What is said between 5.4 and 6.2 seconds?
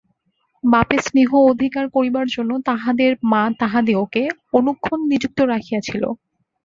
রাখিয়াছিল।